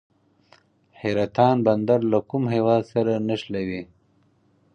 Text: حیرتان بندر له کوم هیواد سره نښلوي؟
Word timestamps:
حیرتان 1.01 1.55
بندر 1.65 1.99
له 2.11 2.19
کوم 2.29 2.43
هیواد 2.53 2.81
سره 2.93 3.13
نښلوي؟ 3.27 3.81